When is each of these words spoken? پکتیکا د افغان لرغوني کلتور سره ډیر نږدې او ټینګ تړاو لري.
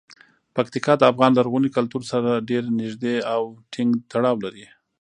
پکتیکا 0.55 0.93
د 0.97 1.03
افغان 1.11 1.31
لرغوني 1.35 1.69
کلتور 1.77 2.01
سره 2.11 2.43
ډیر 2.49 2.63
نږدې 2.81 3.15
او 3.33 3.41
ټینګ 3.73 3.91
تړاو 4.11 4.35
لري. 4.45 4.65